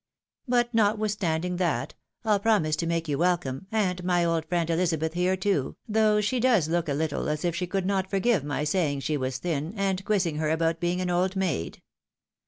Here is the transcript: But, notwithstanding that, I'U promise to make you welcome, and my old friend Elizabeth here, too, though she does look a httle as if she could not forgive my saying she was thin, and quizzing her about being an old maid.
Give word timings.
But, 0.47 0.73
notwithstanding 0.73 1.57
that, 1.57 1.93
I'U 2.25 2.39
promise 2.39 2.75
to 2.77 2.87
make 2.87 3.07
you 3.07 3.19
welcome, 3.19 3.67
and 3.71 4.03
my 4.03 4.25
old 4.25 4.45
friend 4.45 4.67
Elizabeth 4.67 5.13
here, 5.13 5.37
too, 5.37 5.75
though 5.87 6.19
she 6.21 6.39
does 6.39 6.67
look 6.67 6.89
a 6.89 6.93
httle 6.95 7.27
as 7.31 7.45
if 7.45 7.55
she 7.55 7.67
could 7.67 7.85
not 7.85 8.09
forgive 8.09 8.43
my 8.43 8.63
saying 8.63 9.01
she 9.01 9.15
was 9.15 9.37
thin, 9.37 9.75
and 9.77 10.03
quizzing 10.03 10.37
her 10.37 10.49
about 10.49 10.79
being 10.79 11.01
an 11.01 11.11
old 11.11 11.35
maid. 11.35 11.83